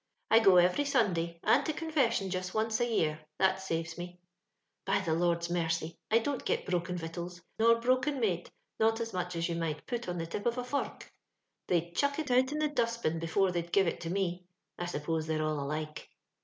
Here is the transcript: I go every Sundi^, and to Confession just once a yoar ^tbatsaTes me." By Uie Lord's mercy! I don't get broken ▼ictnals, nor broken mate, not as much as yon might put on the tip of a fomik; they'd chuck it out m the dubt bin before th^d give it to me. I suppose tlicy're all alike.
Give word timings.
I 0.31 0.39
go 0.39 0.57
every 0.57 0.83
Sundi^, 0.83 1.37
and 1.43 1.63
to 1.63 1.73
Confession 1.73 2.31
just 2.31 2.55
once 2.55 2.79
a 2.81 2.85
yoar 2.85 3.19
^tbatsaTes 3.39 3.99
me." 3.99 4.19
By 4.87 4.97
Uie 4.97 5.15
Lord's 5.19 5.51
mercy! 5.51 5.95
I 6.09 6.17
don't 6.17 6.43
get 6.43 6.65
broken 6.65 6.97
▼ictnals, 6.97 7.41
nor 7.59 7.75
broken 7.79 8.19
mate, 8.19 8.49
not 8.79 8.99
as 8.99 9.13
much 9.13 9.35
as 9.35 9.47
yon 9.47 9.59
might 9.59 9.85
put 9.85 10.09
on 10.09 10.17
the 10.17 10.25
tip 10.25 10.47
of 10.47 10.57
a 10.57 10.63
fomik; 10.63 11.03
they'd 11.67 11.95
chuck 11.95 12.17
it 12.17 12.31
out 12.31 12.51
m 12.51 12.57
the 12.57 12.69
dubt 12.69 13.03
bin 13.03 13.19
before 13.19 13.49
th^d 13.49 13.71
give 13.71 13.85
it 13.85 14.01
to 14.01 14.09
me. 14.09 14.47
I 14.79 14.87
suppose 14.87 15.27
tlicy're 15.27 15.45
all 15.47 15.59
alike. 15.63 16.09